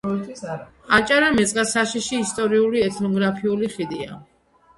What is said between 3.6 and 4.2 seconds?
ხიდია